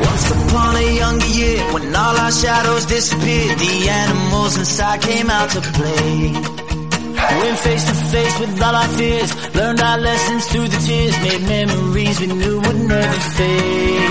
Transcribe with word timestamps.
Once 0.00 0.30
upon 0.30 0.76
a 0.76 0.96
younger 0.96 1.26
year, 1.26 1.60
when 1.72 1.94
all 1.94 2.16
our 2.16 2.32
shadows 2.32 2.86
disappeared, 2.86 3.58
the 3.58 3.88
animals 3.88 4.56
inside 4.56 5.00
came 5.02 5.30
out 5.30 5.50
to 5.50 5.60
play. 5.60 6.32
Went 7.40 7.58
face 7.58 7.84
to 7.84 7.94
face 7.94 8.38
with 8.40 8.62
all 8.62 8.74
our 8.74 8.88
fears, 8.88 9.54
learned 9.54 9.80
our 9.80 9.98
lessons 9.98 10.46
through 10.46 10.68
the 10.68 10.78
tears, 10.86 11.16
made 11.22 11.42
memories 11.42 12.20
we 12.20 12.26
knew 12.26 12.60
would 12.60 12.80
never 12.88 13.20
fade. 13.36 14.10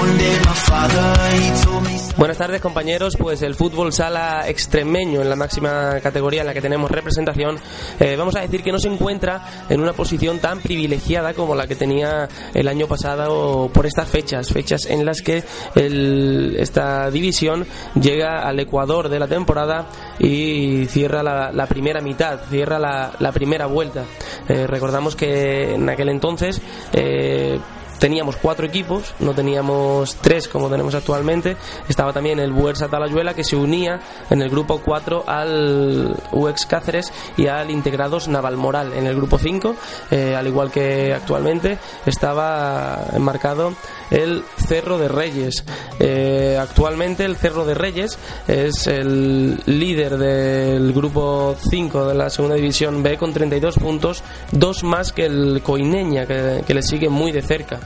One 0.00 0.18
day 0.18 0.36
my 0.44 0.54
father, 0.68 1.06
he 1.36 1.62
told 1.62 1.82
me. 1.83 1.83
Buenas 2.16 2.38
tardes 2.38 2.60
compañeros, 2.60 3.16
pues 3.18 3.42
el 3.42 3.56
fútbol 3.56 3.92
sala 3.92 4.48
extremeño 4.48 5.20
en 5.20 5.28
la 5.28 5.34
máxima 5.34 5.98
categoría 6.00 6.42
en 6.42 6.46
la 6.46 6.54
que 6.54 6.60
tenemos 6.60 6.88
representación, 6.88 7.56
eh, 7.98 8.14
vamos 8.16 8.36
a 8.36 8.40
decir 8.40 8.62
que 8.62 8.70
no 8.70 8.78
se 8.78 8.86
encuentra 8.88 9.64
en 9.68 9.80
una 9.80 9.94
posición 9.94 10.38
tan 10.38 10.60
privilegiada 10.60 11.34
como 11.34 11.56
la 11.56 11.66
que 11.66 11.74
tenía 11.74 12.28
el 12.54 12.68
año 12.68 12.86
pasado 12.86 13.68
por 13.74 13.84
estas 13.86 14.08
fechas, 14.08 14.48
fechas 14.52 14.86
en 14.86 15.04
las 15.04 15.22
que 15.22 15.42
el- 15.74 16.54
esta 16.60 17.10
división 17.10 17.66
llega 18.00 18.46
al 18.46 18.60
ecuador 18.60 19.08
de 19.08 19.18
la 19.18 19.26
temporada 19.26 19.88
y 20.20 20.86
cierra 20.86 21.22
la, 21.24 21.66
primera 21.66 22.00
mitad, 22.00 22.38
cierra 22.48 22.78
la, 22.78 23.10
la 23.18 23.32
primera 23.32 23.66
vuelta. 23.66 24.04
Eh, 24.48 24.68
recordamos 24.68 25.16
que 25.16 25.74
en 25.74 25.88
aquel 25.88 26.10
entonces 26.10 26.60
eh, 26.92 27.58
teníamos 28.04 28.36
cuatro 28.36 28.66
equipos, 28.66 29.14
no 29.18 29.32
teníamos 29.32 30.16
tres 30.16 30.46
como 30.46 30.68
tenemos 30.68 30.94
actualmente. 30.94 31.56
Estaba 31.88 32.12
también 32.12 32.38
el 32.38 32.52
Buersa 32.52 32.86
Talayuela 32.86 33.32
que 33.32 33.44
se 33.44 33.56
unía 33.56 33.98
en 34.28 34.42
el 34.42 34.50
grupo 34.50 34.82
4 34.84 35.24
al 35.26 36.14
UX 36.30 36.66
Cáceres 36.66 37.10
y 37.38 37.46
al 37.46 37.70
Integrados 37.70 38.28
Navalmoral. 38.28 38.92
En 38.92 39.06
el 39.06 39.16
grupo 39.16 39.38
5, 39.38 39.74
eh, 40.10 40.36
al 40.36 40.46
igual 40.46 40.70
que 40.70 41.14
actualmente, 41.14 41.78
estaba 42.04 43.06
enmarcado 43.14 43.72
el 44.10 44.44
Cerro 44.58 44.98
de 44.98 45.08
Reyes. 45.08 45.64
Eh, 45.98 46.58
actualmente 46.60 47.24
el 47.24 47.36
Cerro 47.36 47.64
de 47.64 47.72
Reyes 47.72 48.18
es 48.46 48.86
el 48.86 49.62
líder 49.64 50.18
del 50.18 50.92
grupo 50.92 51.56
5 51.70 52.08
de 52.08 52.14
la 52.14 52.28
segunda 52.28 52.56
división 52.56 53.02
B 53.02 53.16
con 53.16 53.32
32 53.32 53.76
puntos, 53.76 54.22
dos 54.52 54.84
más 54.84 55.10
que 55.14 55.24
el 55.24 55.62
Coineña 55.62 56.26
que 56.26 56.74
le 56.74 56.82
sigue 56.82 57.08
muy 57.08 57.32
de 57.32 57.40
cerca. 57.40 57.80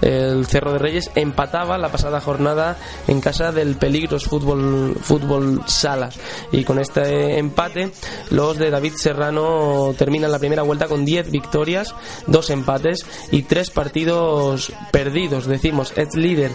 El 0.00 0.46
Cerro 0.46 0.72
de 0.72 0.78
Reyes 0.78 1.10
empataba 1.14 1.78
la 1.78 1.90
pasada 1.90 2.20
jornada 2.20 2.76
en 3.06 3.20
casa 3.20 3.52
del 3.52 3.76
Peligros 3.76 4.24
Fútbol, 4.24 4.96
Fútbol 5.00 5.62
Sala 5.66 6.10
y 6.52 6.64
con 6.64 6.78
este 6.78 7.38
empate 7.38 7.92
los 8.30 8.58
de 8.58 8.70
David 8.70 8.94
Serrano 8.96 9.94
terminan 9.96 10.32
la 10.32 10.38
primera 10.38 10.62
vuelta 10.62 10.86
con 10.86 11.04
10 11.04 11.30
victorias, 11.30 11.94
dos 12.26 12.50
empates 12.50 13.06
y 13.30 13.42
tres 13.42 13.70
partidos 13.70 14.72
perdidos. 14.90 15.46
Decimos, 15.46 15.92
es 15.96 16.14
líder 16.14 16.52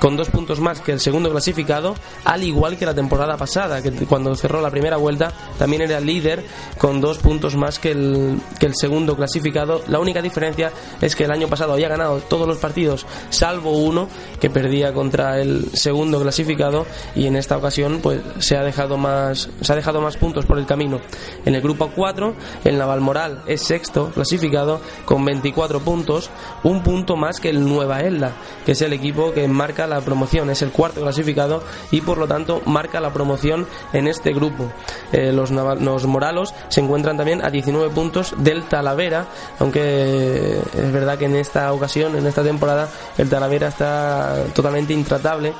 con 0.00 0.16
dos 0.16 0.30
puntos 0.30 0.60
más 0.60 0.80
que 0.80 0.92
el 0.92 1.00
segundo 1.00 1.30
clasificado, 1.30 1.94
al 2.24 2.42
igual 2.42 2.76
que 2.76 2.86
la 2.86 2.94
temporada 2.94 3.36
pasada, 3.36 3.82
que 3.82 3.92
cuando 4.06 4.34
cerró 4.34 4.60
la 4.60 4.70
primera 4.70 4.96
vuelta 4.96 5.32
también 5.58 5.82
era 5.82 6.00
líder 6.00 6.44
con 6.78 7.00
dos 7.00 7.18
puntos 7.18 7.56
más 7.56 7.78
que 7.78 7.92
el, 7.92 8.40
que 8.58 8.66
el 8.66 8.74
segundo 8.74 9.16
clasificado. 9.16 9.82
La 9.88 9.98
única 9.98 10.22
diferencia 10.22 10.72
es 11.00 11.16
que 11.16 11.24
el 11.24 11.30
año 11.30 11.48
pasado 11.48 11.72
había 11.72 11.88
ganado 11.88 12.20
todos 12.20 12.46
los 12.46 12.58
partidos, 12.58 13.06
salvo 13.30 13.72
uno 13.78 14.08
que 14.40 14.50
perdía 14.50 14.92
contra 14.92 15.40
el 15.40 15.70
segundo 15.72 16.20
clasificado 16.20 16.86
y 17.14 17.26
en 17.26 17.36
esta 17.36 17.56
ocasión 17.56 18.00
pues 18.02 18.20
se 18.38 18.56
ha 18.56 18.62
dejado 18.62 18.96
más 18.98 19.48
se 19.60 19.72
ha 19.72 19.76
dejado 19.76 20.00
más 20.00 20.16
puntos 20.16 20.46
por 20.46 20.58
el 20.58 20.66
camino. 20.66 21.00
En 21.44 21.54
el 21.54 21.62
grupo 21.62 21.90
4, 21.94 22.34
el 22.64 22.78
Navalmoral 22.78 23.42
es 23.46 23.62
sexto 23.62 24.10
clasificado 24.10 24.80
con 25.04 25.24
24 25.24 25.80
puntos, 25.80 26.30
un 26.62 26.82
punto 26.82 27.16
más 27.16 27.40
que 27.40 27.50
el 27.50 27.66
Nueva 27.66 28.00
Elda, 28.00 28.32
que 28.64 28.72
es 28.72 28.82
el 28.82 28.92
equipo 28.92 29.32
que 29.32 29.46
marca 29.48 29.85
la 29.86 30.00
promoción, 30.00 30.50
es 30.50 30.62
el 30.62 30.70
cuarto 30.70 31.00
clasificado 31.00 31.62
y 31.90 32.00
por 32.00 32.18
lo 32.18 32.26
tanto 32.26 32.62
marca 32.66 33.00
la 33.00 33.12
promoción 33.12 33.66
en 33.92 34.08
este 34.08 34.32
grupo. 34.32 34.70
Eh, 35.12 35.32
los, 35.32 35.50
los 35.50 36.06
Moralos 36.06 36.54
se 36.68 36.80
encuentran 36.80 37.16
también 37.16 37.44
a 37.44 37.50
19 37.50 37.90
puntos 37.90 38.34
del 38.38 38.64
Talavera, 38.64 39.26
aunque 39.58 40.58
es 40.58 40.92
verdad 40.92 41.18
que 41.18 41.26
en 41.26 41.36
esta 41.36 41.72
ocasión, 41.72 42.16
en 42.16 42.26
esta 42.26 42.42
temporada, 42.42 42.88
el 43.18 43.28
Talavera 43.28 43.68
está 43.68 44.44
totalmente 44.54 44.92
intratable 44.92 45.52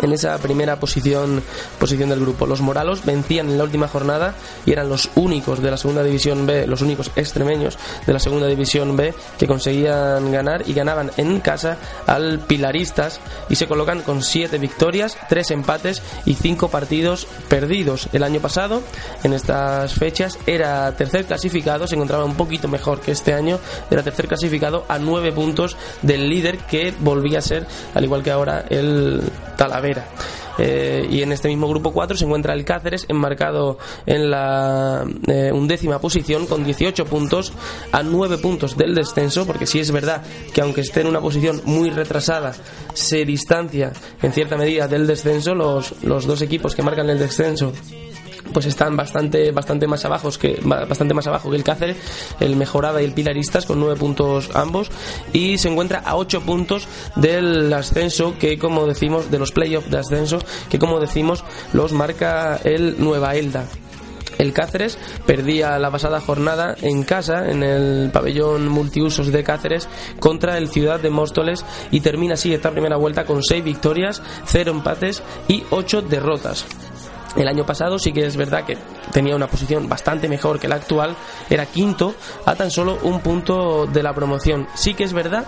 en 0.00 0.12
esa 0.12 0.36
primera 0.38 0.76
posición 0.76 1.42
posición 1.78 2.08
del 2.08 2.20
grupo. 2.20 2.46
Los 2.46 2.60
Moralos 2.60 3.04
vencían 3.04 3.50
en 3.50 3.58
la 3.58 3.64
última 3.64 3.88
jornada 3.88 4.34
y 4.66 4.72
eran 4.72 4.88
los 4.88 5.10
únicos 5.14 5.62
de 5.62 5.70
la 5.70 5.76
segunda 5.76 6.02
división 6.02 6.46
B, 6.46 6.66
los 6.66 6.82
únicos 6.82 7.10
extremeños 7.16 7.78
de 8.06 8.12
la 8.12 8.18
segunda 8.18 8.46
división 8.46 8.96
B 8.96 9.14
que 9.38 9.46
conseguían 9.46 10.30
ganar 10.32 10.64
y 10.66 10.74
ganaban 10.74 11.10
en 11.16 11.40
casa 11.40 11.78
al 12.06 12.40
Pilaristas 12.40 13.20
y 13.48 13.56
se 13.56 13.66
colocan 13.66 14.02
con 14.02 14.22
siete 14.22 14.58
victorias, 14.58 15.16
tres 15.28 15.50
empates 15.50 16.02
y 16.24 16.34
cinco 16.34 16.68
partidos 16.68 17.26
perdidos. 17.48 18.08
El 18.12 18.22
año 18.22 18.40
pasado, 18.40 18.82
en 19.22 19.32
estas 19.32 19.94
fechas, 19.94 20.38
era 20.46 20.90
tercer 20.96 21.24
clasificado, 21.24 21.86
se 21.86 21.94
encontraba 21.94 22.24
un 22.24 22.34
poquito 22.34 22.68
mejor 22.68 23.00
que 23.00 23.12
este 23.12 23.34
año, 23.34 23.58
era 23.90 24.02
tercer 24.02 24.28
clasificado 24.28 24.84
a 24.88 24.98
nueve 24.98 25.32
puntos 25.32 25.76
del 26.02 26.28
líder 26.28 26.58
que 26.58 26.94
volvía 26.98 27.38
a 27.38 27.42
ser, 27.42 27.66
al 27.94 28.04
igual 28.04 28.22
que 28.22 28.30
ahora, 28.30 28.64
el 28.68 29.22
Talavera. 29.56 29.83
Eh, 30.58 31.08
y 31.10 31.22
en 31.22 31.32
este 31.32 31.48
mismo 31.48 31.68
grupo 31.68 31.92
4 31.92 32.16
se 32.16 32.24
encuentra 32.24 32.54
el 32.54 32.64
Cáceres 32.64 33.06
enmarcado 33.08 33.78
en 34.06 34.30
la 34.30 35.04
eh, 35.26 35.50
undécima 35.52 35.98
posición 35.98 36.46
con 36.46 36.64
18 36.64 37.06
puntos 37.06 37.52
a 37.90 38.02
9 38.04 38.38
puntos 38.38 38.76
del 38.76 38.94
descenso 38.94 39.46
porque 39.46 39.66
sí 39.66 39.80
es 39.80 39.90
verdad 39.90 40.22
que 40.52 40.60
aunque 40.60 40.82
esté 40.82 41.00
en 41.00 41.08
una 41.08 41.20
posición 41.20 41.60
muy 41.64 41.90
retrasada 41.90 42.52
se 42.94 43.24
distancia 43.24 43.92
en 44.22 44.32
cierta 44.32 44.56
medida 44.56 44.86
del 44.86 45.08
descenso 45.08 45.56
los, 45.56 46.02
los 46.04 46.24
dos 46.24 46.40
equipos 46.40 46.76
que 46.76 46.82
marcan 46.82 47.10
el 47.10 47.18
descenso 47.18 47.72
pues 48.52 48.66
están 48.66 48.96
bastante 48.96 49.50
bastante 49.52 49.86
más 49.86 50.04
abajo 50.04 50.30
que 50.38 50.60
bastante 50.62 51.14
más 51.14 51.26
abajo 51.26 51.50
que 51.50 51.56
el 51.56 51.64
Cáceres, 51.64 51.96
el 52.40 52.56
Mejorada 52.56 53.00
y 53.02 53.04
el 53.04 53.12
Pilaristas 53.12 53.66
con 53.66 53.80
nueve 53.80 53.96
puntos 53.96 54.50
ambos 54.54 54.90
y 55.32 55.58
se 55.58 55.68
encuentra 55.68 56.00
a 56.00 56.16
ocho 56.16 56.42
puntos 56.42 56.86
del 57.16 57.72
ascenso 57.72 58.36
que 58.38 58.58
como 58.58 58.86
decimos 58.86 59.30
de 59.30 59.38
los 59.38 59.52
playoffs 59.52 59.90
de 59.90 59.98
ascenso 59.98 60.38
que 60.68 60.78
como 60.78 61.00
decimos 61.00 61.44
los 61.72 61.92
marca 61.92 62.60
el 62.64 62.96
Nueva 62.98 63.34
Elda. 63.34 63.66
El 64.38 64.52
Cáceres 64.52 64.98
perdía 65.26 65.78
la 65.78 65.90
pasada 65.90 66.20
jornada 66.20 66.74
en 66.82 67.04
casa, 67.04 67.50
en 67.50 67.62
el 67.62 68.10
pabellón 68.10 68.68
multiusos 68.68 69.30
de 69.30 69.44
Cáceres, 69.44 69.88
contra 70.18 70.58
el 70.58 70.68
Ciudad 70.68 71.00
de 71.00 71.10
Móstoles 71.10 71.64
y 71.90 72.00
termina 72.00 72.34
así 72.34 72.52
esta 72.52 72.72
primera 72.72 72.96
vuelta 72.96 73.24
con 73.24 73.42
seis 73.42 73.62
victorias, 73.62 74.22
cero 74.44 74.72
empates 74.72 75.22
y 75.48 75.62
ocho 75.70 76.02
derrotas. 76.02 76.66
El 77.36 77.48
año 77.48 77.64
pasado 77.66 77.98
sí 77.98 78.12
que 78.12 78.26
es 78.26 78.36
verdad 78.36 78.64
que 78.64 78.78
tenía 79.12 79.36
una 79.36 79.46
posición 79.46 79.88
bastante 79.88 80.28
mejor 80.28 80.58
que 80.58 80.68
la 80.68 80.76
actual, 80.76 81.16
era 81.50 81.66
quinto 81.66 82.14
a 82.44 82.54
tan 82.54 82.70
solo 82.70 82.98
un 83.02 83.20
punto 83.20 83.86
de 83.86 84.02
la 84.02 84.12
promoción. 84.12 84.66
Sí 84.74 84.94
que 84.94 85.04
es 85.04 85.12
verdad 85.12 85.44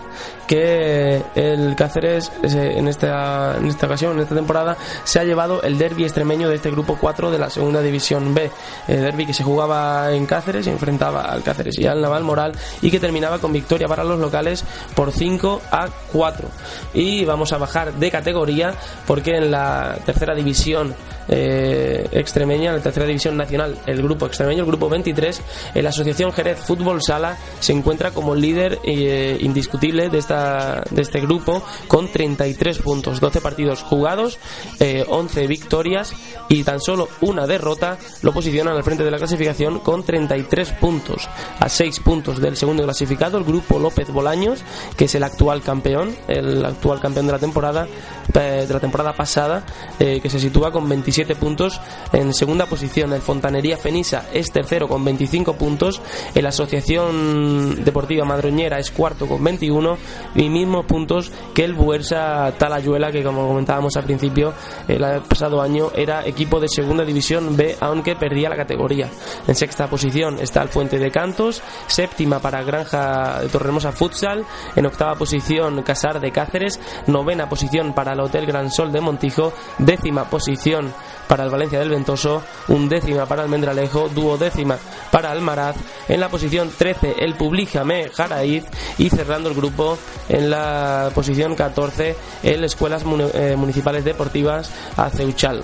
que 0.47 1.23
el 1.35 1.75
Cáceres 1.77 2.33
en 2.43 2.89
esta, 2.89 3.57
en 3.59 3.67
esta 3.67 3.87
ocasión, 3.87 4.13
en 4.13 4.21
esta 4.21 4.35
temporada, 4.35 4.77
se 5.05 5.21
ha 5.21 5.25
llevado 5.25 5.63
el 5.63 5.79
derby 5.79 6.05
extremeño 6.05 6.49
de 6.49 6.57
este 6.57 6.71
grupo 6.71 6.97
4 7.01 7.31
de 7.31 7.39
la 7.39 7.51
segunda 7.51 7.83
división 7.83 8.35
B. 8.35 8.51
El 8.89 9.03
derby 9.03 9.27
que 9.27 9.35
se 9.35 9.45
jugaba 9.45 10.13
en 10.13 10.27
Cáceres 10.27 10.67
enfrentaba 10.67 11.23
al 11.23 11.43
Cáceres 11.43 11.79
y 11.79 11.87
al 11.87 12.01
Naval 12.01 12.25
Moral 12.25 12.53
y 12.83 12.91
que 12.91 13.01
terminaba 13.01 13.39
con 13.39 13.53
victoria 13.53 13.89
para 13.89 14.05
los 14.05 14.19
locales 14.19 14.65
por 14.95 15.13
5 15.13 15.63
a 15.71 15.89
4. 16.13 16.49
Y 16.95 17.25
vamos 17.25 17.53
a 17.53 17.59
bajar 17.59 17.93
de 17.95 18.11
categoría 18.11 18.75
porque 19.07 19.37
en 19.37 19.51
la 19.51 19.99
tercera 20.05 20.35
división 20.35 20.95
eh, 21.29 22.07
extremeña, 22.13 22.71
en 22.71 22.77
la 22.77 22.83
tercera 22.83 23.07
división 23.07 23.37
nacional, 23.37 23.46
el 23.55 24.03
grupo 24.03 24.27
extremeño, 24.27 24.61
el 24.61 24.67
grupo 24.67 24.89
23, 24.89 25.43
en 25.75 25.83
la 25.83 25.91
Asociación 25.91 26.33
Jerez 26.33 26.59
Fútbol 26.61 27.03
Sala 27.03 27.37
se 27.61 27.73
encuentra 27.73 28.11
como 28.11 28.35
líder 28.35 28.79
eh, 28.85 29.39
indiscutible 29.41 30.09
de, 30.09 30.19
esta, 30.19 30.83
de 30.91 31.03
este 31.03 31.21
grupo 31.21 31.63
con 31.89 32.11
33 32.11 32.79
puntos, 32.79 33.21
12 33.21 33.41
partidos 33.41 33.83
jugados, 33.83 34.39
eh, 34.81 35.05
11 35.09 35.47
victorias 35.47 36.13
y 36.49 36.65
tan 36.65 36.81
solo 36.81 37.09
una 37.21 37.47
derrota 37.47 37.99
lo 38.23 38.33
posicionan 38.33 38.77
al 38.77 38.85
frente 38.85 39.05
de 39.05 39.11
la 39.11 39.19
clasificación 39.19 39.81
con 39.81 40.05
33 40.05 40.73
puntos, 40.73 41.29
a 41.61 41.69
6 41.69 42.01
puntos 42.01 42.41
del 42.41 42.57
segundo 42.57 42.83
clasificado, 42.85 43.39
el 43.39 43.45
grupo 43.45 43.79
López 43.79 44.11
Bolaños, 44.11 44.63
que 44.97 45.07
es 45.07 45.15
el 45.15 45.23
actual 45.23 45.63
campeón, 45.63 46.15
el 46.29 46.65
actual 46.65 47.01
campeón 47.01 47.27
de 47.27 47.33
la 47.33 47.39
temporada, 47.39 47.87
eh, 48.35 48.65
de 48.67 48.75
la 48.75 48.81
temporada 48.81 49.13
pasada, 49.13 49.65
eh, 49.99 50.21
que 50.21 50.29
se 50.29 50.39
sitúa 50.39 50.73
con 50.73 50.89
27 50.89 51.37
puntos. 51.37 51.81
En 52.13 52.35
segunda 52.35 52.67
posición, 52.67 53.13
el 53.13 53.23
Fontanería 53.37 53.77
Fenisa 53.77 54.25
es 54.33 54.51
tercero 54.51 54.89
con 54.89 55.05
25 55.05 55.59
puntos. 55.59 56.01
El 56.35 56.47
Asociación 56.47 57.85
Deportiva 57.85 58.25
Madroñera 58.25 58.79
es 58.79 58.91
cuarto 58.91 59.27
con 59.27 59.45
21 59.45 59.99
y 60.37 60.49
mismos 60.49 60.87
puntos 60.87 61.31
que 61.53 61.63
el 61.63 61.75
Buersa 61.75 62.55
Talayuela, 62.57 63.13
que 63.13 63.23
como 63.23 63.47
comentábamos 63.47 63.95
al 63.99 64.05
principio, 64.05 64.55
el 64.89 65.05
pasado 65.29 65.61
año 65.61 65.91
era 65.95 66.27
equipo 66.27 66.61
de 66.61 66.69
segunda 66.69 67.05
división 67.05 67.59
B, 67.59 67.77
aunque 67.81 68.17
perdía 68.17 68.49
la 68.49 68.57
categoría. 68.57 69.11
En 69.47 69.55
sexta 69.55 69.87
posición 69.87 70.39
está 70.41 70.63
el 70.63 70.71
Fuente 70.71 70.99
de 70.99 71.11
Cantos, 71.11 71.63
séptima 71.89 72.39
para 72.39 72.63
Granja 72.63 73.43
de 73.43 73.49
Torremosa 73.51 73.93
Futsal, 73.93 74.47
en 74.75 74.87
octava 74.87 75.15
posición 75.17 75.83
Casar 75.83 76.21
de 76.21 76.33
Cáceres, 76.33 76.81
novena 77.07 77.51
posición 77.51 77.93
para 77.93 78.15
el 78.15 78.21
Hotel 78.21 78.47
Gran 78.47 78.71
Sol 78.71 78.93
de 78.93 79.03
Montijo, 79.03 79.53
décima 79.77 80.25
posición 80.25 80.95
para 81.29 81.45
el 81.45 81.51
Valencia 81.51 81.79
del 81.79 81.91
Ventoso, 81.91 82.43
undécima 82.69 83.26
para 83.27 83.43
el 83.43 83.49
Mendralejo, 83.49 84.09
duodécima 84.09 84.79
para 85.11 85.33
el 85.33 85.41
Maraz, 85.41 85.77
en 86.09 86.21
la 86.21 86.29
posición 86.29 86.71
13 86.77 87.17
el 87.19 87.35
Publijame 87.35 88.11
Jaraíz 88.11 88.65
y 88.99 89.11
cerrando 89.11 89.49
el 89.49 89.55
grupo 89.55 89.99
en 90.29 90.51
la 90.51 91.11
posición 91.15 91.55
14 91.55 92.17
el 92.43 92.65
Escuelas 92.65 93.05
eh, 93.35 93.55
Municipales 93.57 94.05
Deportivas 94.05 94.71
Aceuchal 94.97 95.63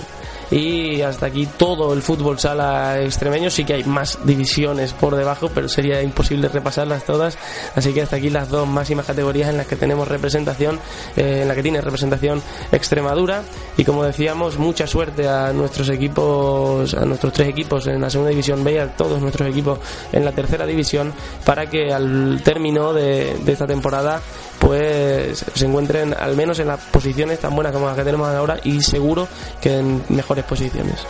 y 0.53 1.01
hasta 1.01 1.27
aquí 1.27 1.47
todo 1.47 1.95
el 1.95 2.03
fútbol 2.03 2.39
sala 2.39 3.01
extremeño. 3.01 3.49
Sí 3.49 3.65
que 3.65 3.75
hay 3.75 3.85
más 3.85 4.19
divisiones 4.25 4.93
por 4.93 5.17
debajo, 5.17 5.51
pero 5.53 5.67
sería 5.67 6.03
imposible 6.03 6.49
repasarlas 6.49 7.05
todas. 7.05 7.39
Así 7.75 7.95
que 7.95 8.03
hasta 8.03 8.17
aquí 8.17 8.29
las 8.29 8.51
dos 8.51 8.69
máximas 8.69 9.07
categorías 9.07 9.49
en 9.49 9.57
las 9.57 9.67
que 9.67 9.77
tenemos 9.77 10.07
representación, 10.07 10.79
eh, 11.17 11.41
en 11.43 11.49
la 11.49 11.55
que 11.55 11.63
tiene 11.63 11.81
representación 11.81 12.43
Extremadura. 12.71 13.43
Y 13.79 13.85
como 13.85 14.05
decíamos, 14.05 14.59
mucha 14.59 14.87
suerte 14.87 15.27
a 15.27 15.53
nuestros 15.55 15.89
equipos, 15.89 16.93
a 16.93 17.07
nuestros 17.07 17.33
tres 17.33 17.49
equipos 17.49 17.87
en 17.87 18.03
la 18.03 18.11
segunda 18.11 18.31
división 18.31 18.63
B 18.63 18.75
y 18.75 18.79
a 18.79 18.95
todos 18.95 19.23
nuestros 19.23 19.49
equipos 19.49 19.79
en 20.13 20.25
la 20.25 20.33
tercera 20.33 20.67
división 20.67 21.15
para 21.47 21.71
que 21.71 21.93
al 21.93 22.43
término 22.45 22.93
de, 22.93 23.39
de 23.43 23.53
esta 23.53 23.67
temporada 23.67 24.21
pues 24.62 25.44
se 25.55 25.67
encuentren 25.67 26.14
al 26.14 26.37
menos 26.37 26.61
en 26.61 26.69
las 26.69 26.81
posiciones 26.81 27.41
tan 27.41 27.55
buenas 27.55 27.73
como 27.73 27.87
las 27.87 27.97
que 27.97 28.05
tenemos 28.05 28.29
ahora 28.29 28.61
y 28.62 28.81
seguro 28.81 29.26
que 29.61 29.79
en 29.79 30.05
mejores 30.09 30.44
posiciones. 30.44 31.05